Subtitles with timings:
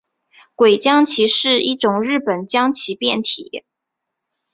[0.55, 3.63] 鬼将棋是一种日本将棋变体。